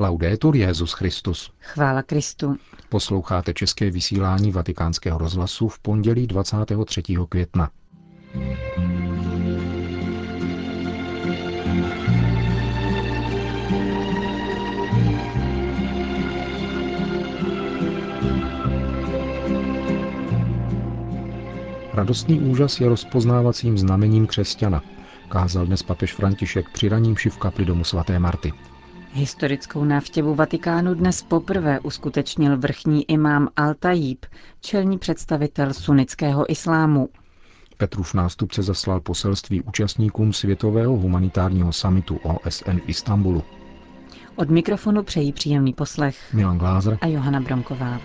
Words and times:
Laudetur 0.00 0.56
Jezus 0.56 0.92
Christus. 0.92 1.50
Chvála 1.60 2.02
Kristu. 2.02 2.56
Posloucháte 2.88 3.54
české 3.54 3.90
vysílání 3.90 4.52
Vatikánského 4.52 5.18
rozhlasu 5.18 5.68
v 5.68 5.78
pondělí 5.78 6.26
23. 6.26 7.02
května. 7.28 7.70
Radostný 21.94 22.40
úžas 22.40 22.80
je 22.80 22.88
rozpoznávacím 22.88 23.78
znamením 23.78 24.26
křesťana, 24.26 24.82
kázal 25.28 25.66
dnes 25.66 25.82
papež 25.82 26.14
František 26.14 26.70
při 26.70 26.88
raním 26.88 27.14
v 27.14 27.38
kapli 27.38 27.64
domu 27.64 27.84
svaté 27.84 28.18
Marty. 28.18 28.52
Historickou 29.12 29.84
návštěvu 29.84 30.34
Vatikánu 30.34 30.94
dnes 30.94 31.22
poprvé 31.22 31.80
uskutečnil 31.80 32.56
vrchní 32.58 33.10
imám 33.10 33.48
Al-Tajib, 33.56 34.16
čelní 34.60 34.98
představitel 34.98 35.74
sunnického 35.74 36.52
islámu. 36.52 37.08
Petrův 37.76 38.14
nástupce 38.14 38.62
zaslal 38.62 39.00
poselství 39.00 39.62
účastníkům 39.62 40.32
Světového 40.32 40.96
humanitárního 40.96 41.72
samitu 41.72 42.16
OSN 42.22 42.76
v 42.76 42.88
Istanbulu. 42.88 43.42
Od 44.36 44.50
mikrofonu 44.50 45.02
přejí 45.02 45.32
příjemný 45.32 45.72
poslech 45.72 46.34
Milan 46.34 46.58
Glázer 46.58 46.98
a 47.00 47.06
Johana 47.06 47.40
Bromková. 47.40 48.00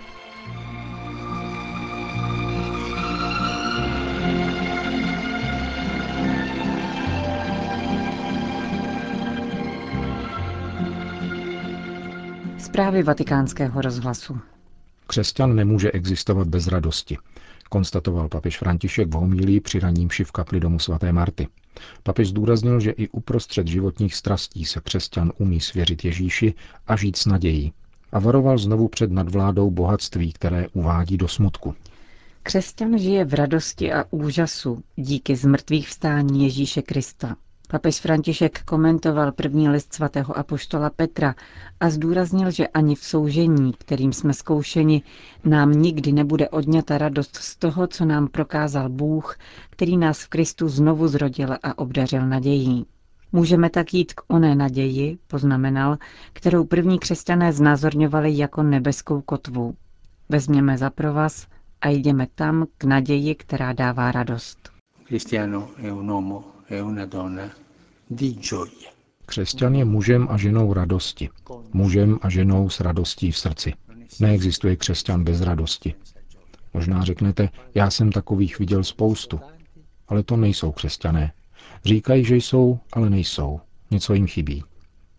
Zprávy 12.76 13.02
vatikánského 13.02 13.80
rozhlasu. 13.80 14.38
Křesťan 15.06 15.54
nemůže 15.54 15.90
existovat 15.92 16.48
bez 16.48 16.66
radosti, 16.66 17.16
konstatoval 17.70 18.28
papež 18.28 18.58
František 18.58 19.08
v 19.08 19.12
homílii 19.12 19.60
při 19.60 19.80
raním 19.80 20.08
v 20.24 20.32
kapli 20.32 20.60
domu 20.60 20.78
svaté 20.78 21.12
Marty. 21.12 21.48
Papež 22.02 22.28
zdůraznil, 22.28 22.80
že 22.80 22.90
i 22.90 23.08
uprostřed 23.08 23.66
životních 23.66 24.14
strastí 24.14 24.64
se 24.64 24.80
křesťan 24.80 25.32
umí 25.38 25.60
svěřit 25.60 26.04
Ježíši 26.04 26.54
a 26.86 26.96
žít 26.96 27.16
s 27.16 27.26
nadějí. 27.26 27.72
A 28.12 28.18
varoval 28.18 28.58
znovu 28.58 28.88
před 28.88 29.10
nadvládou 29.10 29.70
bohatství, 29.70 30.32
které 30.32 30.68
uvádí 30.68 31.16
do 31.16 31.28
smutku. 31.28 31.74
Křesťan 32.42 32.98
žije 32.98 33.24
v 33.24 33.34
radosti 33.34 33.92
a 33.92 34.04
úžasu 34.10 34.82
díky 34.96 35.36
zmrtvých 35.36 35.88
vstání 35.88 36.44
Ježíše 36.44 36.82
Krista. 36.82 37.36
Papež 37.68 38.00
František 38.00 38.62
komentoval 38.62 39.32
první 39.32 39.68
list 39.68 39.94
svatého 39.94 40.38
apoštola 40.38 40.90
Petra 40.90 41.34
a 41.80 41.90
zdůraznil, 41.90 42.50
že 42.50 42.68
ani 42.68 42.94
v 42.94 43.04
soužení, 43.04 43.72
kterým 43.78 44.12
jsme 44.12 44.34
zkoušeni, 44.34 45.02
nám 45.44 45.72
nikdy 45.72 46.12
nebude 46.12 46.48
odňata 46.48 46.98
radost 46.98 47.36
z 47.36 47.56
toho, 47.56 47.86
co 47.86 48.04
nám 48.04 48.28
prokázal 48.28 48.88
Bůh, 48.88 49.36
který 49.70 49.96
nás 49.96 50.22
v 50.22 50.28
Kristu 50.28 50.68
znovu 50.68 51.08
zrodil 51.08 51.52
a 51.62 51.78
obdařil 51.78 52.26
nadějí. 52.26 52.86
Můžeme 53.32 53.70
tak 53.70 53.94
jít 53.94 54.12
k 54.14 54.20
oné 54.28 54.54
naději, 54.54 55.18
poznamenal, 55.26 55.96
kterou 56.32 56.64
první 56.64 56.98
křesťané 56.98 57.52
znázorňovali 57.52 58.36
jako 58.38 58.62
nebeskou 58.62 59.20
kotvu. 59.20 59.74
Vezměme 60.28 60.78
za 60.78 60.90
provaz 60.90 61.46
a 61.80 61.88
jdeme 61.88 62.26
tam 62.34 62.66
k 62.78 62.84
naději, 62.84 63.34
která 63.34 63.72
dává 63.72 64.12
radost. 64.12 64.70
Cristiano 65.06 65.68
è 65.78 65.90
un 65.92 66.10
Křesťan 69.26 69.74
je 69.74 69.84
mužem 69.84 70.28
a 70.30 70.36
ženou 70.36 70.72
radosti. 70.72 71.28
Mužem 71.72 72.18
a 72.22 72.28
ženou 72.30 72.70
s 72.70 72.80
radostí 72.80 73.30
v 73.30 73.38
srdci. 73.38 73.72
Neexistuje 74.20 74.76
křesťan 74.76 75.24
bez 75.24 75.40
radosti. 75.40 75.94
Možná 76.74 77.04
řeknete, 77.04 77.48
já 77.74 77.90
jsem 77.90 78.12
takových 78.12 78.58
viděl 78.58 78.84
spoustu. 78.84 79.40
Ale 80.08 80.22
to 80.22 80.36
nejsou 80.36 80.72
křesťané. 80.72 81.32
Říkají, 81.84 82.24
že 82.24 82.36
jsou, 82.36 82.78
ale 82.92 83.10
nejsou. 83.10 83.60
Něco 83.90 84.14
jim 84.14 84.26
chybí. 84.26 84.64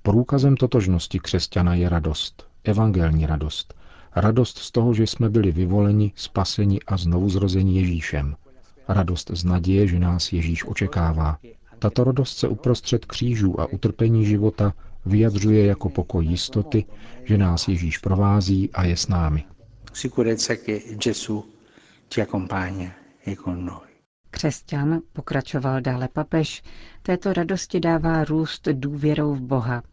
Průkazem 0.01 0.57
totožnosti 0.57 1.19
křesťana 1.19 1.75
je 1.75 1.89
radost. 1.89 2.47
Evangelní 2.63 3.25
radost. 3.25 3.73
Radost 4.15 4.57
z 4.57 4.71
toho, 4.71 4.93
že 4.93 5.07
jsme 5.07 5.29
byli 5.29 5.51
vyvoleni, 5.51 6.11
spaseni 6.15 6.79
a 6.87 6.97
znovu 6.97 7.29
zrozeni 7.29 7.79
Ježíšem. 7.79 8.35
Radost 8.87 9.31
z 9.33 9.43
naděje, 9.43 9.87
že 9.87 9.99
nás 9.99 10.33
Ježíš 10.33 10.65
očekává. 10.67 11.37
Tato 11.79 12.03
radost 12.03 12.37
se 12.37 12.47
uprostřed 12.47 13.05
křížů 13.05 13.61
a 13.61 13.65
utrpení 13.65 14.25
života 14.25 14.73
vyjadřuje 15.05 15.65
jako 15.65 15.89
pokoj 15.89 16.25
jistoty, 16.25 16.85
že 17.23 17.37
nás 17.37 17.67
Ježíš 17.67 17.97
provází 17.97 18.69
a 18.73 18.83
je 18.83 18.97
s 18.97 19.07
námi. 19.07 19.45
Křesťan, 24.31 24.99
pokračoval 25.13 25.81
dále 25.81 26.07
papež, 26.07 26.63
této 27.01 27.33
radosti 27.33 27.79
dává 27.79 28.23
růst 28.23 28.67
důvěrou 28.71 29.35
v 29.35 29.41
Boha. 29.41 29.83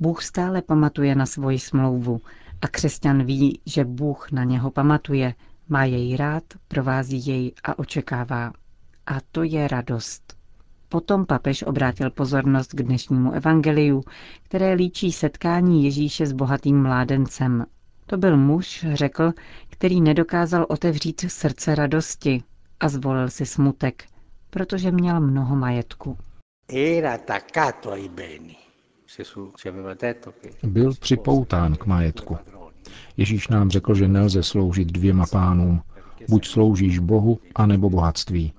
Bůh 0.00 0.22
stále 0.22 0.62
pamatuje 0.62 1.14
na 1.14 1.26
svoji 1.26 1.58
smlouvu 1.58 2.20
a 2.62 2.68
křesťan 2.68 3.24
ví, 3.24 3.60
že 3.66 3.84
Bůh 3.84 4.32
na 4.32 4.44
něho 4.44 4.70
pamatuje, 4.70 5.34
má 5.72 5.84
jej 5.84 6.16
rád, 6.16 6.42
provází 6.68 7.26
jej 7.26 7.52
a 7.64 7.78
očekává. 7.78 8.52
A 9.06 9.18
to 9.32 9.42
je 9.42 9.68
radost. 9.68 10.36
Potom 10.88 11.26
papež 11.26 11.62
obrátil 11.62 12.10
pozornost 12.10 12.72
k 12.72 12.82
dnešnímu 12.82 13.32
evangeliu, 13.32 14.02
které 14.42 14.72
líčí 14.72 15.12
setkání 15.12 15.84
Ježíše 15.84 16.26
s 16.26 16.32
bohatým 16.32 16.82
mládencem. 16.82 17.66
To 18.06 18.16
byl 18.16 18.36
muž, 18.36 18.86
řekl, 18.92 19.32
který 19.68 20.00
nedokázal 20.00 20.66
otevřít 20.68 21.20
srdce 21.28 21.74
radosti 21.74 22.42
a 22.80 22.88
zvolil 22.88 23.30
si 23.30 23.46
smutek, 23.46 24.04
protože 24.50 24.90
měl 24.90 25.20
mnoho 25.20 25.56
majetku. 25.56 26.18
Byl 30.62 30.94
připoután 31.00 31.76
k 31.76 31.86
majetku. 31.86 32.38
Ježíš 33.16 33.48
nám 33.48 33.70
řekl, 33.70 33.94
že 33.94 34.08
nelze 34.08 34.42
sloužit 34.42 34.92
dvěma 34.92 35.26
pánům. 35.26 35.82
Buď 36.28 36.46
sloužíš 36.46 36.98
Bohu, 36.98 37.38
anebo 37.54 37.90
bohatství. 37.90 38.52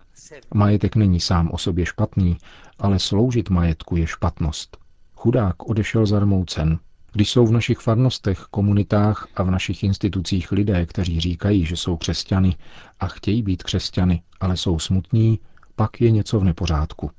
Majetek 0.54 0.96
není 0.96 1.20
sám 1.20 1.50
o 1.52 1.58
sobě 1.58 1.86
špatný, 1.86 2.38
ale 2.80 3.00
sloužit 3.00 3.50
majetku 3.50 3.96
je 3.96 4.08
špatnost. 4.08 4.78
Chudák 5.16 5.70
odešel 5.70 6.06
zarmoucen. 6.06 6.80
Když 7.14 7.32
jsou 7.32 7.46
v 7.46 7.52
našich 7.52 7.78
farnostech, 7.78 8.40
komunitách 8.40 9.28
a 9.36 9.44
v 9.44 9.52
našich 9.52 9.84
institucích 9.84 10.52
lidé, 10.52 10.86
kteří 10.86 11.20
říkají, 11.20 11.66
že 11.66 11.78
jsou 11.78 11.98
křesťany 11.98 12.56
a 13.00 13.08
chtějí 13.08 13.44
být 13.44 13.64
křesťany, 13.64 14.22
ale 14.40 14.58
jsou 14.58 14.80
smutní, 14.80 15.40
pak 15.76 16.02
je 16.02 16.12
něco 16.12 16.40
v 16.40 16.44
nepořádku. 16.44 17.12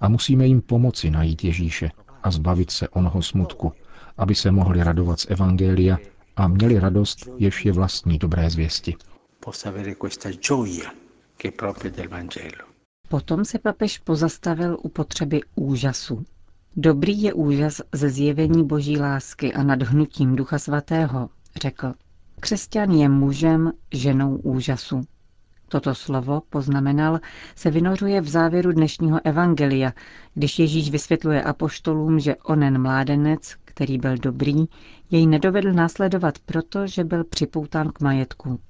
A 0.00 0.08
musíme 0.08 0.46
jim 0.46 0.60
pomoci 0.60 1.10
najít 1.10 1.44
Ježíše 1.44 1.90
a 2.22 2.30
zbavit 2.30 2.70
se 2.70 2.88
onoho 2.88 3.22
smutku, 3.22 3.72
aby 4.16 4.34
se 4.34 4.50
mohli 4.50 4.84
radovat 4.84 5.20
z 5.20 5.26
Evangelia 5.30 5.98
a 6.40 6.48
měli 6.48 6.78
radost, 6.78 7.28
jež 7.38 7.64
je 7.64 7.72
vlastní 7.72 8.18
dobré 8.18 8.50
zvěsti. 8.50 8.96
Potom 13.08 13.44
se 13.44 13.58
papež 13.58 13.98
pozastavil 13.98 14.76
u 14.82 14.88
potřeby 14.88 15.40
úžasu. 15.54 16.24
Dobrý 16.76 17.22
je 17.22 17.32
úžas 17.32 17.80
ze 17.92 18.10
zjevení 18.10 18.64
boží 18.64 18.98
lásky 18.98 19.52
a 19.52 19.62
nadhnutím 19.62 20.36
ducha 20.36 20.58
svatého, 20.58 21.30
řekl. 21.56 21.94
Křesťan 22.40 22.90
je 22.90 23.08
mužem, 23.08 23.72
ženou 23.92 24.36
úžasu. 24.36 25.00
Toto 25.68 25.94
slovo, 25.94 26.42
poznamenal, 26.50 27.20
se 27.56 27.70
vynořuje 27.70 28.20
v 28.20 28.28
závěru 28.28 28.72
dnešního 28.72 29.20
evangelia, 29.24 29.92
když 30.34 30.58
Ježíš 30.58 30.90
vysvětluje 30.90 31.42
apoštolům, 31.42 32.20
že 32.20 32.36
onen 32.36 32.82
mládenec, 32.82 33.56
který 33.70 33.98
byl 33.98 34.16
dobrý, 34.16 34.64
jej 35.10 35.26
nedovedl 35.26 35.72
následovat 35.72 36.38
proto, 36.38 36.86
že 36.86 37.04
byl 37.04 37.24
připoután 37.24 37.88
k 37.92 38.00
majetku. 38.00 38.60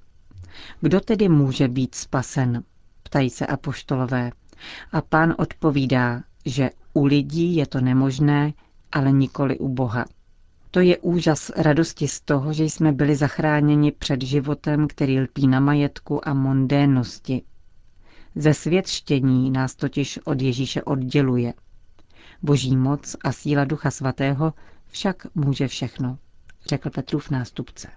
Kdo 0.80 1.00
tedy 1.00 1.28
může 1.28 1.68
být 1.68 1.94
spasen? 1.94 2.62
Ptají 3.02 3.30
se 3.30 3.46
apoštolové. 3.46 4.32
A 4.92 5.00
pán 5.00 5.34
odpovídá, 5.38 6.22
že 6.46 6.70
u 6.94 7.04
lidí 7.04 7.56
je 7.56 7.66
to 7.66 7.80
nemožné, 7.80 8.52
ale 8.92 9.12
nikoli 9.12 9.58
u 9.58 9.68
Boha. 9.68 10.04
To 10.70 10.80
je 10.80 10.98
úžas 10.98 11.50
radosti 11.56 12.08
z 12.08 12.20
toho, 12.20 12.52
že 12.52 12.64
jsme 12.64 12.92
byli 12.92 13.16
zachráněni 13.16 13.92
před 13.92 14.22
životem, 14.22 14.88
který 14.88 15.20
lpí 15.20 15.46
na 15.46 15.60
majetku 15.60 16.28
a 16.28 16.34
mondénnosti. 16.34 17.42
Ze 18.34 18.54
světštění 18.54 19.50
nás 19.50 19.74
totiž 19.74 20.18
od 20.24 20.42
Ježíše 20.42 20.82
odděluje. 20.82 21.54
Boží 22.42 22.76
moc 22.76 23.16
a 23.24 23.32
síla 23.32 23.64
Ducha 23.64 23.90
Svatého 23.90 24.52
však 24.90 25.26
může 25.34 25.68
všechno, 25.68 26.18
řekl 26.66 26.90
Petrův 26.90 27.30
nástupce. 27.30 27.88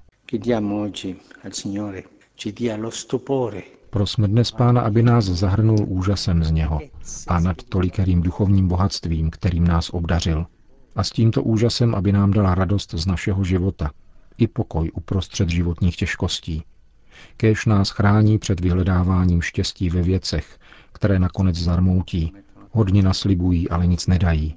Prosme 3.89 4.27
dnes 4.27 4.51
Pána, 4.51 4.81
aby 4.81 5.03
nás 5.03 5.25
zahrnul 5.25 5.85
úžasem 5.87 6.43
z 6.43 6.51
něho 6.51 6.79
a 7.27 7.39
nad 7.39 7.63
tolikerým 7.63 8.21
duchovním 8.21 8.67
bohatstvím, 8.67 9.29
kterým 9.29 9.67
nás 9.67 9.89
obdařil. 9.89 10.45
A 10.95 11.03
s 11.03 11.09
tímto 11.11 11.43
úžasem, 11.43 11.95
aby 11.95 12.11
nám 12.11 12.31
dala 12.31 12.55
radost 12.55 12.93
z 12.93 13.05
našeho 13.05 13.43
života 13.43 13.91
i 14.37 14.47
pokoj 14.47 14.91
uprostřed 14.93 15.49
životních 15.49 15.95
těžkostí. 15.95 16.63
Kéž 17.37 17.65
nás 17.65 17.89
chrání 17.89 18.37
před 18.39 18.59
vyhledáváním 18.59 19.41
štěstí 19.41 19.89
ve 19.89 20.01
věcech, 20.01 20.59
které 20.91 21.19
nakonec 21.19 21.55
zarmoutí, 21.55 22.33
hodně 22.71 23.03
naslibují, 23.03 23.69
ale 23.69 23.87
nic 23.87 24.07
nedají. 24.07 24.55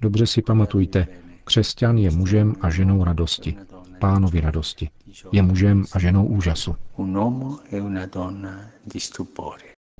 Dobře 0.00 0.26
si 0.26 0.42
pamatujte, 0.42 1.06
křesťan 1.44 1.98
je 1.98 2.10
mužem 2.10 2.54
a 2.60 2.70
ženou 2.70 3.04
radosti, 3.04 3.56
pánovi 3.98 4.40
radosti. 4.40 4.90
Je 5.32 5.42
mužem 5.42 5.84
a 5.92 5.98
ženou 5.98 6.26
úžasu. 6.26 6.76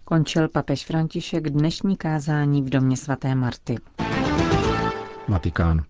Končil 0.05 0.49
papež 0.49 0.87
František 0.87 1.50
dnešní 1.50 1.96
kázání 1.96 2.62
v 2.62 2.70
domě 2.70 2.96
svaté 2.96 3.35
Marty. 3.35 3.76
Vatikán. 5.29 5.85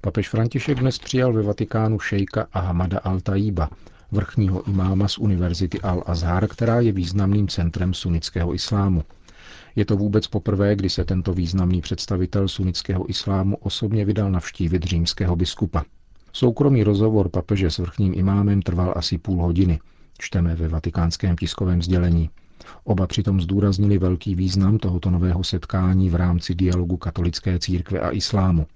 Papež 0.00 0.28
František 0.28 0.78
dnes 0.78 0.98
přijal 0.98 1.32
ve 1.32 1.42
Vatikánu 1.42 1.98
šejka 2.00 2.46
Ahmada 2.52 2.98
al-Tajíba, 2.98 3.68
vrchního 4.12 4.68
imáma 4.68 5.08
z 5.08 5.18
Univerzity 5.18 5.78
Al-Azhar, 5.78 6.48
která 6.48 6.80
je 6.80 6.92
významným 6.92 7.48
centrem 7.48 7.94
sunnického 7.94 8.54
islámu. 8.54 9.02
Je 9.76 9.84
to 9.84 9.96
vůbec 9.96 10.26
poprvé, 10.26 10.76
kdy 10.76 10.90
se 10.90 11.04
tento 11.04 11.34
významný 11.34 11.80
představitel 11.80 12.48
sunnického 12.48 13.10
islámu 13.10 13.56
osobně 13.56 14.04
vydal 14.04 14.30
navštívit 14.30 14.82
římského 14.84 15.36
biskupa. 15.36 15.84
Soukromý 16.32 16.84
rozhovor 16.84 17.28
papeže 17.28 17.70
s 17.70 17.78
vrchním 17.78 18.12
imámem 18.16 18.62
trval 18.62 18.94
asi 18.96 19.18
půl 19.18 19.42
hodiny, 19.42 19.80
čteme 20.18 20.54
ve 20.54 20.68
vatikánském 20.68 21.36
tiskovém 21.36 21.82
sdělení. 21.82 22.30
Oba 22.84 23.06
přitom 23.06 23.40
zdůraznili 23.40 23.98
velký 23.98 24.34
význam 24.34 24.78
tohoto 24.78 25.10
nového 25.10 25.44
setkání 25.44 26.10
v 26.10 26.14
rámci 26.14 26.54
dialogu 26.54 26.96
katolické 26.96 27.58
církve 27.58 28.00
a 28.00 28.10
islámu. 28.10 28.66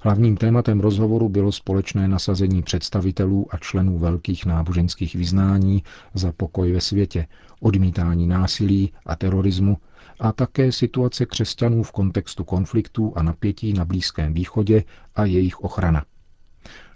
Hlavním 0.00 0.36
tématem 0.36 0.80
rozhovoru 0.80 1.28
bylo 1.28 1.52
společné 1.52 2.08
nasazení 2.08 2.62
představitelů 2.62 3.46
a 3.50 3.56
členů 3.56 3.98
velkých 3.98 4.46
náboženských 4.46 5.14
vyznání 5.14 5.82
za 6.14 6.32
pokoj 6.32 6.72
ve 6.72 6.80
světě, 6.80 7.26
odmítání 7.60 8.26
násilí 8.26 8.92
a 9.06 9.16
terorismu 9.16 9.76
a 10.20 10.32
také 10.32 10.72
situace 10.72 11.26
křesťanů 11.26 11.82
v 11.82 11.92
kontextu 11.92 12.44
konfliktů 12.44 13.12
a 13.16 13.22
napětí 13.22 13.72
na 13.72 13.84
Blízkém 13.84 14.34
východě 14.34 14.84
a 15.14 15.24
jejich 15.24 15.60
ochrana. 15.60 16.04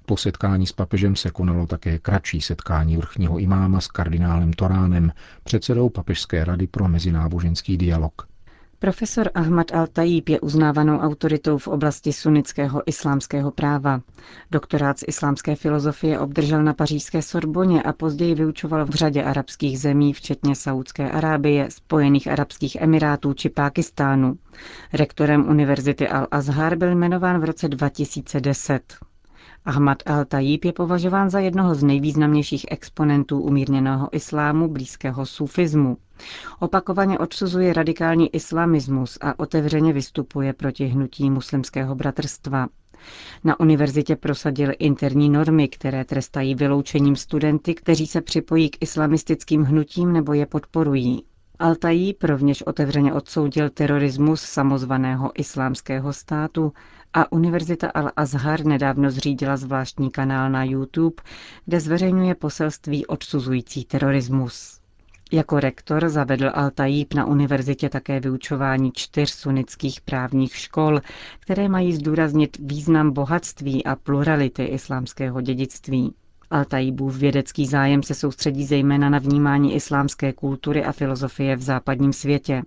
Po 0.06 0.16
setkání 0.16 0.66
s 0.66 0.72
papežem 0.72 1.16
se 1.16 1.30
konalo 1.30 1.66
také 1.66 1.98
kratší 1.98 2.40
setkání 2.40 2.96
vrchního 2.96 3.38
imáma 3.38 3.80
s 3.80 3.86
kardinálem 3.86 4.52
Toránem, 4.52 5.12
předsedou 5.44 5.88
Papežské 5.88 6.44
rady 6.44 6.66
pro 6.66 6.88
mezináboženský 6.88 7.76
dialog. 7.76 8.28
Profesor 8.78 9.30
Ahmad 9.34 9.72
al-Tajib 9.72 10.28
je 10.28 10.40
uznávanou 10.40 10.98
autoritou 10.98 11.58
v 11.58 11.68
oblasti 11.68 12.12
sunnického 12.12 12.82
islámského 12.86 13.50
práva. 13.50 14.00
Doktorát 14.50 14.98
z 14.98 15.04
islámské 15.08 15.56
filozofie 15.56 16.18
obdržel 16.18 16.62
na 16.62 16.74
pařížské 16.74 17.22
Sorboně 17.22 17.82
a 17.82 17.92
později 17.92 18.34
vyučoval 18.34 18.84
v 18.86 18.90
řadě 18.90 19.22
arabských 19.22 19.80
zemí, 19.80 20.12
včetně 20.12 20.54
Saudské 20.56 21.10
Arábie, 21.10 21.70
Spojených 21.70 22.28
arabských 22.28 22.76
emirátů 22.76 23.32
či 23.32 23.48
Pákistánu. 23.48 24.38
Rektorem 24.92 25.48
Univerzity 25.48 26.06
Al-Azhar 26.08 26.76
byl 26.76 26.90
jmenován 26.94 27.40
v 27.40 27.44
roce 27.44 27.68
2010. 27.68 28.82
Ahmad 29.64 30.02
al-Tajib 30.06 30.64
je 30.64 30.72
považován 30.72 31.30
za 31.30 31.38
jednoho 31.40 31.74
z 31.74 31.82
nejvýznamnějších 31.82 32.66
exponentů 32.70 33.40
umírněného 33.40 34.08
islámu 34.12 34.68
blízkého 34.68 35.26
sufismu. 35.26 35.96
Opakovaně 36.60 37.18
odsuzuje 37.18 37.72
radikální 37.72 38.34
islamismus 38.34 39.18
a 39.20 39.38
otevřeně 39.38 39.92
vystupuje 39.92 40.52
proti 40.52 40.86
hnutí 40.86 41.30
muslimského 41.30 41.94
bratrstva. 41.94 42.66
Na 43.44 43.60
univerzitě 43.60 44.16
prosadil 44.16 44.72
interní 44.78 45.28
normy, 45.28 45.68
které 45.68 46.04
trestají 46.04 46.54
vyloučením 46.54 47.16
studenty, 47.16 47.74
kteří 47.74 48.06
se 48.06 48.20
připojí 48.20 48.70
k 48.70 48.76
islamistickým 48.82 49.62
hnutím 49.64 50.12
nebo 50.12 50.32
je 50.32 50.46
podporují. 50.46 51.24
Altají 51.58 52.14
rovněž 52.22 52.62
otevřeně 52.62 53.12
odsoudil 53.12 53.70
terorismus 53.70 54.42
samozvaného 54.42 55.30
islámského 55.34 56.12
státu 56.12 56.72
a 57.12 57.32
Univerzita 57.32 57.88
Al-Azhar 57.94 58.64
nedávno 58.66 59.10
zřídila 59.10 59.56
zvláštní 59.56 60.10
kanál 60.10 60.50
na 60.50 60.64
YouTube, 60.64 61.22
kde 61.64 61.80
zveřejňuje 61.80 62.34
poselství 62.34 63.06
odsuzující 63.06 63.84
terorismus. 63.84 64.80
Jako 65.32 65.60
rektor 65.60 66.08
zavedl 66.08 66.48
Al-Tajib 66.48 67.14
na 67.14 67.24
univerzitě 67.26 67.88
také 67.88 68.20
vyučování 68.20 68.92
čtyř 68.94 69.30
sunických 69.30 70.00
právních 70.00 70.56
škol, 70.56 71.00
které 71.40 71.68
mají 71.68 71.92
zdůraznit 71.92 72.56
význam 72.60 73.10
bohatství 73.12 73.84
a 73.84 73.96
plurality 73.96 74.64
islámského 74.64 75.40
dědictví. 75.40 76.14
Al-Tajibův 76.50 77.16
vědecký 77.18 77.66
zájem 77.66 78.02
se 78.02 78.14
soustředí 78.14 78.64
zejména 78.64 79.10
na 79.10 79.18
vnímání 79.18 79.74
islámské 79.74 80.32
kultury 80.32 80.84
a 80.84 80.92
filozofie 80.92 81.56
v 81.56 81.62
západním 81.62 82.12
světě. 82.12 82.62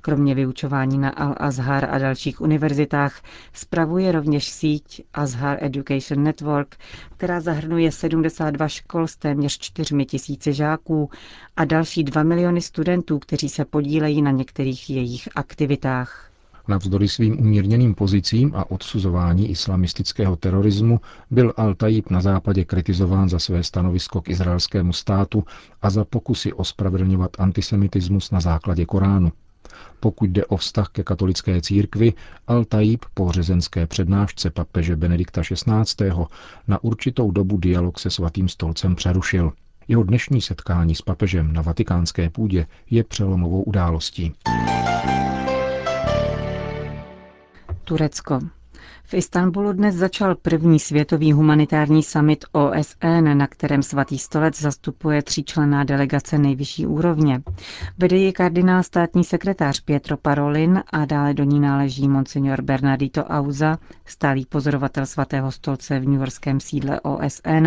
Kromě 0.00 0.34
vyučování 0.34 0.98
na 0.98 1.10
Al-Azhar 1.14 1.86
a 1.90 1.98
dalších 1.98 2.40
univerzitách 2.40 3.22
spravuje 3.52 4.12
rovněž 4.12 4.48
síť 4.50 5.02
Azhar 5.14 5.58
Education 5.64 6.22
Network, 6.22 6.76
která 7.16 7.40
zahrnuje 7.40 7.92
72 7.92 8.68
škol 8.68 9.06
s 9.06 9.16
téměř 9.16 9.58
4 9.58 10.04
tisíci 10.04 10.52
žáků 10.52 11.10
a 11.56 11.64
další 11.64 12.04
2 12.04 12.22
miliony 12.22 12.60
studentů, 12.60 13.18
kteří 13.18 13.48
se 13.48 13.64
podílejí 13.64 14.22
na 14.22 14.30
některých 14.30 14.90
jejich 14.90 15.28
aktivitách. 15.34 16.28
Navzdory 16.68 17.08
svým 17.08 17.40
umírněným 17.40 17.94
pozicím 17.94 18.52
a 18.54 18.70
odsuzování 18.70 19.50
islamistického 19.50 20.36
terorismu 20.36 21.00
byl 21.30 21.50
Al-Tajib 21.56 22.02
na 22.10 22.20
západě 22.20 22.64
kritizován 22.64 23.28
za 23.28 23.38
své 23.38 23.62
stanovisko 23.62 24.20
k 24.20 24.28
izraelskému 24.28 24.92
státu 24.92 25.44
a 25.82 25.90
za 25.90 26.04
pokusy 26.04 26.52
ospravedlňovat 26.52 27.30
antisemitismus 27.38 28.30
na 28.30 28.40
základě 28.40 28.86
Koránu. 28.86 29.32
Pokud 30.00 30.30
jde 30.30 30.44
o 30.46 30.56
vztah 30.56 30.88
ke 30.88 31.02
katolické 31.04 31.60
církvi, 31.60 32.12
Al-Tajib 32.48 32.98
po 33.14 33.32
řezenské 33.32 33.86
přednášce 33.86 34.50
papeže 34.50 34.96
Benedikta 34.96 35.42
XVI. 35.42 36.10
na 36.68 36.84
určitou 36.84 37.30
dobu 37.30 37.56
dialog 37.56 37.98
se 37.98 38.10
svatým 38.10 38.48
stolcem 38.48 38.94
přerušil. 38.94 39.52
Jeho 39.88 40.02
dnešní 40.02 40.40
setkání 40.40 40.94
s 40.94 41.02
papežem 41.02 41.52
na 41.52 41.62
vatikánské 41.62 42.30
půdě 42.30 42.66
je 42.90 43.04
přelomovou 43.04 43.62
událostí. 43.62 44.34
Turecko. 47.84 48.57
V 49.04 49.14
Istanbulu 49.14 49.72
dnes 49.72 49.94
začal 49.94 50.34
první 50.34 50.78
světový 50.78 51.32
humanitární 51.32 52.02
summit 52.02 52.44
OSN, 52.52 53.38
na 53.38 53.46
kterém 53.46 53.82
svatý 53.82 54.18
stolec 54.18 54.60
zastupuje 54.60 55.22
tříčlenná 55.22 55.84
delegace 55.84 56.38
nejvyšší 56.38 56.86
úrovně. 56.86 57.42
Vede 57.98 58.16
ji 58.16 58.32
kardinál 58.32 58.82
státní 58.82 59.24
sekretář 59.24 59.80
Pietro 59.80 60.16
Parolin 60.16 60.82
a 60.92 61.04
dále 61.04 61.34
do 61.34 61.44
ní 61.44 61.60
náleží 61.60 62.08
monsignor 62.08 62.62
Bernardito 62.62 63.24
Auza, 63.24 63.78
stálý 64.04 64.46
pozorovatel 64.46 65.06
svatého 65.06 65.52
stolce 65.52 66.00
v 66.00 66.06
newyorském 66.08 66.60
sídle 66.60 67.00
OSN 67.00 67.66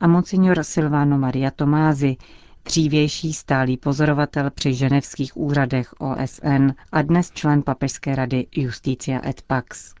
a 0.00 0.06
monsignor 0.06 0.64
Silvano 0.64 1.18
Maria 1.18 1.50
Tomázy, 1.50 2.16
dřívější 2.64 3.32
stálý 3.32 3.76
pozorovatel 3.76 4.50
při 4.50 4.74
ženevských 4.74 5.36
úřadech 5.36 5.94
OSN 5.98 6.68
a 6.92 7.02
dnes 7.02 7.30
člen 7.30 7.62
papežské 7.62 8.14
rady 8.14 8.46
Justicia 8.56 9.20
et 9.28 9.42
Pax. 9.42 9.97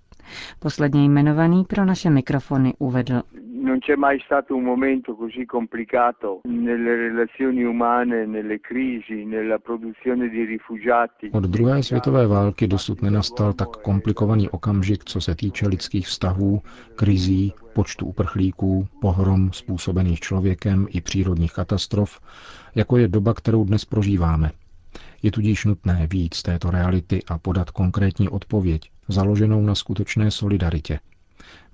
Posledně 0.58 1.04
jmenovaný 1.04 1.64
pro 1.64 1.84
naše 1.84 2.10
mikrofony 2.10 2.74
uvedl. 2.78 3.22
Non 3.62 3.78
c'è 3.80 3.96
mai 3.96 4.18
stato 4.24 4.56
un 4.56 4.64
momento 4.64 5.14
così 5.14 5.44
complicato 5.44 6.40
nelle 6.44 6.94
relazioni 6.96 7.64
umane, 7.64 8.26
nelle 8.26 8.60
crisi, 8.60 9.24
nella 9.24 9.58
produzione 9.58 10.28
di 10.28 10.44
rifugiati. 10.44 11.30
Od 11.32 11.44
druhé 11.44 11.82
světové 11.82 12.26
války 12.26 12.66
dosud 12.66 13.02
nenastal 13.02 13.52
tak 13.52 13.68
komplikovaný 13.68 14.48
okamžik, 14.50 15.04
co 15.04 15.20
se 15.20 15.34
týče 15.34 15.68
lidských 15.68 16.06
vztahů, 16.06 16.62
krizí, 16.94 17.52
počtu 17.72 18.06
uprchlíků, 18.06 18.86
pohrom 19.00 19.52
způsobených 19.52 20.20
člověkem 20.20 20.86
i 20.90 21.00
přírodních 21.00 21.52
katastrof, 21.52 22.20
jako 22.74 22.96
je 22.96 23.08
doba, 23.08 23.34
kterou 23.34 23.64
dnes 23.64 23.84
prožíváme. 23.84 24.50
Je 25.22 25.30
tudíž 25.30 25.64
nutné 25.64 26.06
víc 26.10 26.42
této 26.42 26.70
reality 26.70 27.22
a 27.28 27.38
podat 27.38 27.70
konkrétní 27.70 28.28
odpověď, 28.28 28.90
založenou 29.08 29.62
na 29.62 29.74
skutečné 29.74 30.30
solidaritě. 30.30 31.00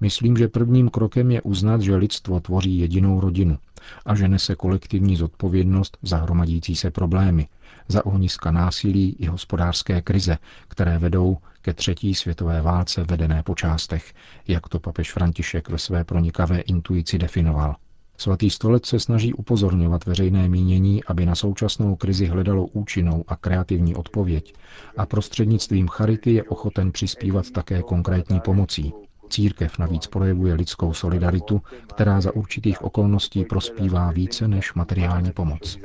Myslím, 0.01 0.37
že 0.37 0.49
prvním 0.49 0.89
krokem 0.89 1.31
je 1.31 1.43
uznat, 1.43 1.81
že 1.81 1.97
lidstvo 1.97 2.41
tvoří 2.41 2.79
jedinou 2.79 3.21
rodinu 3.21 3.59
a 4.07 4.15
že 4.15 4.29
nese 4.29 4.55
kolektivní 4.55 5.17
zodpovědnost 5.17 5.99
za 6.03 6.17
hromadící 6.17 6.77
se 6.77 6.91
problémy, 6.91 7.49
za 7.89 8.07
ohniska 8.07 8.51
násilí 8.51 9.17
i 9.19 9.27
hospodářské 9.27 10.01
krize, 10.01 10.39
které 10.69 10.99
vedou 10.99 11.39
ke 11.63 11.75
třetí 11.75 12.15
světové 12.15 12.63
válce 12.63 13.05
vedené 13.05 13.43
po 13.43 13.55
částech, 13.55 14.15
jak 14.49 14.69
to 14.69 14.81
papež 14.81 15.13
František 15.13 15.69
ve 15.69 15.79
své 15.79 16.05
pronikavé 16.05 16.61
intuici 16.61 17.19
definoval. 17.19 17.77
Svatý 18.19 18.51
stolec 18.51 18.87
se 18.87 19.01
snaží 19.01 19.35
upozorňovat 19.35 20.07
veřejné 20.07 20.49
mínění, 20.49 21.05
aby 21.05 21.27
na 21.27 21.35
současnou 21.35 21.97
krizi 21.97 22.27
hledalo 22.27 22.67
účinnou 22.67 23.25
a 23.29 23.37
kreativní 23.37 23.95
odpověď 23.95 24.55
a 24.97 25.07
prostřednictvím 25.07 25.89
charity 25.89 26.33
je 26.33 26.43
ochoten 26.43 26.93
přispívat 26.93 27.51
také 27.51 27.83
konkrétní 27.83 28.41
pomocí. 28.41 28.93
Církev 29.29 29.79
navíc 29.79 30.07
projevuje 30.07 30.55
lidskou 30.55 30.93
solidaritu, 30.93 31.61
která 31.95 32.21
za 32.21 32.35
určitých 32.35 32.83
okolností 32.83 33.45
prospívá 33.45 34.13
více 34.13 34.49
než 34.49 34.75
materiální 34.75 35.33
pomoc. 35.33 35.79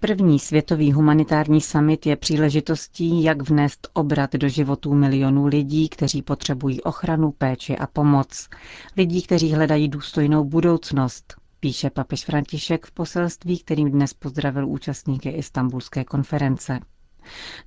První 0.00 0.38
světový 0.38 0.92
humanitární 0.92 1.60
summit 1.60 2.06
je 2.06 2.16
příležitostí, 2.16 3.22
jak 3.22 3.42
vnést 3.50 3.88
obrat 3.92 4.32
do 4.32 4.48
životů 4.48 4.94
milionů 4.94 5.46
lidí, 5.46 5.88
kteří 5.88 6.22
potřebují 6.22 6.82
ochranu, 6.82 7.30
péči 7.30 7.76
a 7.78 7.86
pomoc. 7.86 8.48
Lidí, 8.96 9.22
kteří 9.22 9.52
hledají 9.54 9.88
důstojnou 9.88 10.44
budoucnost, 10.44 11.34
píše 11.60 11.90
papež 11.90 12.24
František 12.24 12.86
v 12.86 12.92
poselství, 12.92 13.58
kterým 13.58 13.90
dnes 13.90 14.14
pozdravil 14.14 14.68
účastníky 14.68 15.28
Istanbulské 15.28 16.04
konference. 16.04 16.80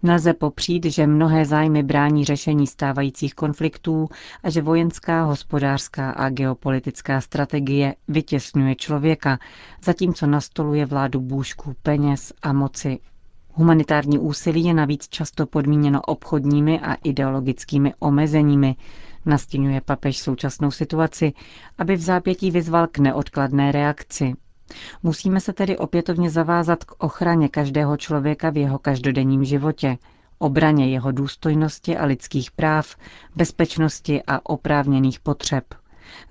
Nelze 0.04 0.34
popřít, 0.34 0.86
že 0.86 1.08
mnohé 1.08 1.46
zájmy 1.46 1.84
brání 1.84 2.26
řešení 2.26 2.68
stávajících 2.68 3.34
konfliktů 3.34 4.10
a 4.44 4.50
že 4.50 4.62
vojenská, 4.62 5.24
hospodářská 5.24 6.12
a 6.12 6.30
geopolitická 6.30 7.22
strategie 7.22 7.96
vytěsňuje 8.08 8.76
člověka, 8.76 9.40
zatímco 9.84 10.28
nastoluje 10.28 10.86
vládu 10.86 11.20
bůžků 11.22 11.76
peněz 11.84 12.34
a 12.42 12.54
moci. 12.54 13.00
Humanitární 13.54 14.20
úsilí 14.20 14.64
je 14.64 14.74
navíc 14.74 15.08
často 15.08 15.46
podmíněno 15.46 16.02
obchodními 16.02 16.80
a 16.80 16.94
ideologickými 16.94 17.94
omezeními, 18.00 18.76
nastínuje 19.26 19.82
papež 19.82 20.18
současnou 20.18 20.72
situaci, 20.72 21.34
aby 21.78 21.96
v 21.96 22.02
zápětí 22.02 22.52
vyzval 22.52 22.88
k 22.88 22.98
neodkladné 23.00 23.72
reakci. 23.72 24.34
Musíme 25.04 25.40
se 25.40 25.54
tedy 25.54 25.78
opětovně 25.78 26.30
zavázat 26.30 26.84
k 26.84 27.04
ochraně 27.04 27.50
každého 27.50 27.98
člověka 27.98 28.50
v 28.50 28.58
jeho 28.58 28.80
každodenním 28.80 29.44
životě, 29.46 29.98
obraně 30.38 30.88
jeho 30.90 31.12
důstojnosti 31.12 31.98
a 31.98 32.06
lidských 32.06 32.52
práv, 32.52 32.96
bezpečnosti 33.36 34.24
a 34.28 34.50
oprávněných 34.50 35.20
potřeb. 35.20 35.64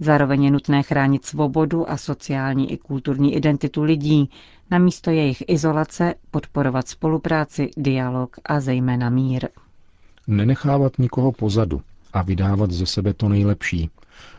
Zároveň 0.01 0.45
je 0.45 0.51
nutné 0.51 0.83
chránit 0.83 1.25
svobodu 1.25 1.91
a 1.91 1.97
sociální 1.97 2.73
i 2.73 2.77
kulturní 2.77 3.35
identitu 3.37 3.83
lidí, 3.83 4.31
namísto 4.71 5.11
jejich 5.11 5.43
izolace 5.47 6.15
podporovat 6.31 6.89
spolupráci, 6.89 7.71
dialog 7.77 8.37
a 8.45 8.61
zejména 8.61 9.11
mír. 9.11 9.49
Nenechávat 10.27 10.99
nikoho 10.99 11.33
pozadu 11.33 11.83
a 12.13 12.23
vydávat 12.23 12.71
ze 12.71 12.87
sebe 12.87 13.15
to 13.15 13.29
nejlepší, 13.29 13.91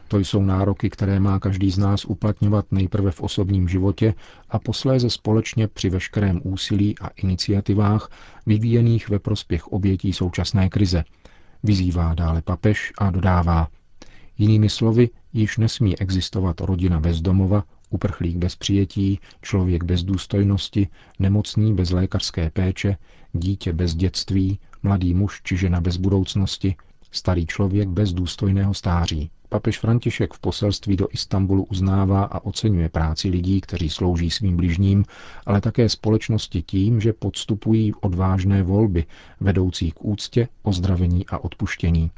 to 0.09 0.17
jsou 0.19 0.43
nároky, 0.43 0.89
které 0.89 1.19
má 1.19 1.39
každý 1.39 1.71
z 1.71 1.77
nás 1.77 2.05
uplatňovat 2.05 2.71
nejprve 2.71 3.11
v 3.11 3.21
osobním 3.21 3.67
životě 3.67 4.13
a 4.49 4.59
posléze 4.59 5.09
společně 5.09 5.67
při 5.67 5.89
veškerém 5.89 6.41
úsilí 6.43 6.99
a 6.99 7.07
iniciativách 7.07 8.11
vyvíjených 8.45 9.09
ve 9.09 9.19
prospěch 9.19 9.67
obětí 9.67 10.13
současné 10.13 10.69
krize. 10.69 11.03
Vyzývá 11.63 12.13
dále 12.13 12.41
papež 12.41 12.93
a 12.97 13.11
dodává. 13.11 13.67
Jinými 14.37 14.69
slovy, 14.69 15.09
již 15.33 15.57
nesmí 15.57 15.99
existovat 15.99 16.61
rodina 16.61 16.99
bez 16.99 17.21
domova, 17.21 17.63
uprchlík 17.89 18.37
bez 18.37 18.55
přijetí, 18.55 19.19
člověk 19.41 19.83
bez 19.83 20.03
důstojnosti, 20.03 20.87
nemocný 21.19 21.73
bez 21.73 21.91
lékařské 21.91 22.49
péče, 22.49 22.97
dítě 23.33 23.73
bez 23.73 23.95
dětství, 23.95 24.59
mladý 24.83 25.13
muž 25.13 25.41
či 25.43 25.57
žena 25.57 25.81
bez 25.81 25.97
budoucnosti, 25.97 26.75
starý 27.11 27.45
člověk 27.45 27.89
bez 27.89 28.13
důstojného 28.13 28.73
stáří. 28.73 29.31
Papež 29.49 29.79
František 29.79 30.33
v 30.33 30.39
poselství 30.39 30.95
do 30.95 31.07
Istanbulu 31.11 31.63
uznává 31.63 32.23
a 32.23 32.39
oceňuje 32.39 32.89
práci 32.89 33.29
lidí, 33.29 33.61
kteří 33.61 33.89
slouží 33.89 34.29
svým 34.29 34.57
bližním, 34.57 35.05
ale 35.45 35.61
také 35.61 35.89
společnosti 35.89 36.61
tím, 36.61 37.01
že 37.01 37.13
podstupují 37.13 37.93
odvážné 37.93 38.63
volby, 38.63 39.05
vedoucí 39.39 39.91
k 39.91 40.05
úctě, 40.05 40.47
ozdravení 40.63 41.25
a 41.27 41.37
odpuštění. 41.37 42.11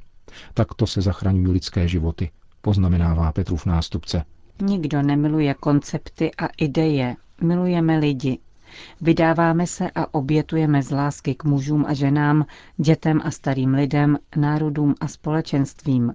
Takto 0.54 0.88
se 0.88 1.02
zachraňují 1.02 1.48
lidské 1.48 1.88
životy, 1.88 2.30
poznamenává 2.62 3.32
Petrův 3.32 3.66
nástupce. 3.66 4.24
Nikdo 4.62 5.02
nemiluje 5.02 5.54
koncepty 5.54 6.32
a 6.36 6.48
ideje, 6.58 7.16
milujeme 7.42 7.98
lidi. 7.98 8.40
Vydáváme 9.02 9.68
se 9.68 9.92
a 9.96 10.14
obětujeme 10.14 10.84
z 10.84 10.92
lásky 10.92 11.36
k 11.36 11.44
mužům 11.44 11.86
a 11.88 11.94
ženám, 11.94 12.46
dětem 12.78 13.22
a 13.24 13.32
starým 13.32 13.74
lidem, 13.74 14.18
národům 14.36 14.96
a 15.02 15.08
společenstvím, 15.08 16.14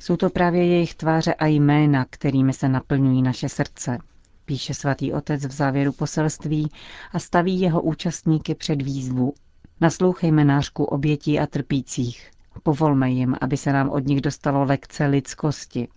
jsou 0.00 0.16
to 0.16 0.30
právě 0.30 0.66
jejich 0.66 0.94
tváře 0.94 1.34
a 1.34 1.46
jména, 1.46 2.06
kterými 2.10 2.52
se 2.52 2.68
naplňují 2.68 3.22
naše 3.22 3.48
srdce, 3.48 3.98
píše 4.44 4.74
svatý 4.74 5.12
otec 5.12 5.46
v 5.46 5.50
závěru 5.52 5.92
poselství 5.92 6.68
a 7.12 7.18
staví 7.18 7.60
jeho 7.60 7.82
účastníky 7.82 8.54
před 8.54 8.82
výzvu. 8.82 9.32
Naslouchejme 9.80 10.44
nářku 10.44 10.84
obětí 10.84 11.40
a 11.40 11.46
trpících. 11.46 12.30
Povolme 12.62 13.10
jim, 13.10 13.36
aby 13.40 13.56
se 13.56 13.72
nám 13.72 13.90
od 13.90 14.06
nich 14.06 14.20
dostalo 14.20 14.64
lekce 14.64 15.06
lidskosti. 15.06 15.88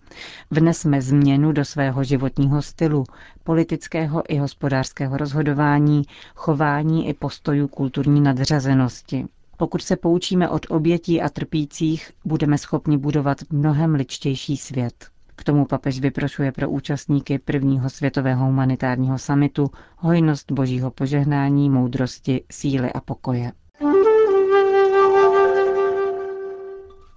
Vnesme 0.50 1.02
změnu 1.02 1.52
do 1.52 1.64
svého 1.64 2.04
životního 2.04 2.62
stylu, 2.62 3.04
politického 3.44 4.22
i 4.28 4.36
hospodářského 4.38 5.16
rozhodování, 5.16 6.02
chování 6.34 7.08
i 7.08 7.14
postojů 7.14 7.68
kulturní 7.68 8.20
nadřazenosti. 8.20 9.26
Pokud 9.56 9.82
se 9.82 9.96
poučíme 9.96 10.48
od 10.48 10.66
obětí 10.68 11.22
a 11.22 11.28
trpících, 11.28 12.10
budeme 12.24 12.58
schopni 12.58 12.98
budovat 12.98 13.38
mnohem 13.50 13.94
ličtější 13.94 14.56
svět. 14.56 15.06
K 15.36 15.44
tomu 15.44 15.64
papež 15.64 16.00
vyprošuje 16.00 16.52
pro 16.52 16.70
účastníky 16.70 17.38
prvního 17.38 17.90
světového 17.90 18.46
humanitárního 18.46 19.18
samitu 19.18 19.70
hojnost 19.96 20.52
božího 20.52 20.90
požehnání, 20.90 21.70
moudrosti, 21.70 22.44
síly 22.50 22.92
a 22.92 23.00
pokoje. 23.00 23.52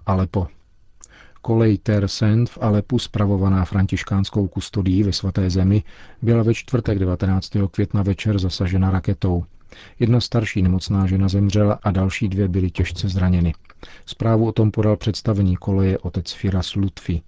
Alepo. 0.06 0.46
Kolej 1.42 1.78
Tersend 1.78 2.50
v 2.50 2.58
Alepu, 2.60 2.98
spravovaná 2.98 3.64
františkánskou 3.64 4.48
kustodí 4.48 5.02
ve 5.02 5.12
svaté 5.12 5.50
zemi, 5.50 5.82
byla 6.22 6.42
ve 6.42 6.54
čtvrtek 6.54 6.98
19. 6.98 7.50
května 7.70 8.02
večer 8.02 8.38
zasažena 8.38 8.90
raketou. 8.90 9.44
Jedna 9.98 10.20
starší 10.20 10.62
nemocná 10.62 11.06
žena 11.06 11.28
zemřela 11.28 11.78
a 11.82 11.90
další 11.90 12.28
dvě 12.28 12.48
byly 12.48 12.70
těžce 12.70 13.08
zraněny. 13.08 13.54
Zprávu 14.06 14.46
o 14.46 14.52
tom 14.52 14.70
podal 14.70 14.96
představení 14.96 15.56
koleje 15.56 15.98
otec 15.98 16.32
Firas 16.32 16.74
Lutfi. 16.74 17.22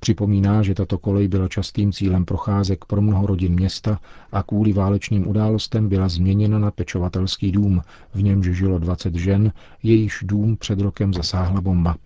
Připomíná, 0.00 0.62
že 0.62 0.74
tato 0.74 0.98
kolej 0.98 1.28
byla 1.28 1.48
častým 1.48 1.92
cílem 1.92 2.24
procházek 2.24 2.84
pro 2.84 3.02
mnoho 3.02 3.26
rodin 3.26 3.52
města 3.52 4.00
a 4.32 4.42
kvůli 4.42 4.72
válečným 4.72 5.28
událostem 5.28 5.88
byla 5.88 6.08
změněna 6.08 6.58
na 6.58 6.70
pečovatelský 6.70 7.52
dům, 7.52 7.82
v 8.14 8.22
němž 8.22 8.46
žilo 8.46 8.78
20 8.78 9.14
žen, 9.14 9.52
jejíž 9.82 10.18
dům 10.22 10.56
před 10.56 10.80
rokem 10.80 11.14
zasáhla 11.14 11.60
bomba. 11.60 11.96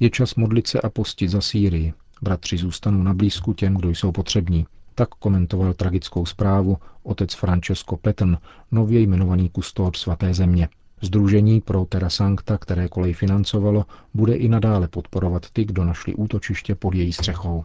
Je 0.00 0.10
čas 0.10 0.34
modlit 0.34 0.66
se 0.66 0.80
a 0.80 0.90
postit 0.90 1.30
za 1.30 1.40
Sýrii. 1.40 1.92
Bratři 2.22 2.56
zůstanou 2.56 3.02
na 3.02 3.14
blízku 3.14 3.52
těm, 3.52 3.74
kdo 3.74 3.90
jsou 3.90 4.12
potřební. 4.12 4.66
Tak 5.00 5.08
komentoval 5.08 5.74
tragickou 5.74 6.26
zprávu 6.26 6.78
otec 7.02 7.34
Francesco 7.34 7.96
Petn, 7.96 8.34
nově 8.70 9.00
jmenovaný 9.00 9.48
kustód 9.48 9.96
svaté 9.96 10.34
země. 10.34 10.68
Združení 11.02 11.60
pro 11.60 11.84
Terra 11.84 12.10
Sancta, 12.10 12.58
které 12.58 12.88
kolej 12.88 13.12
financovalo, 13.12 13.84
bude 14.14 14.34
i 14.34 14.48
nadále 14.48 14.88
podporovat 14.88 15.50
ty, 15.50 15.64
kdo 15.64 15.84
našli 15.84 16.14
útočiště 16.14 16.74
pod 16.74 16.94
její 16.94 17.12
střechou. 17.12 17.64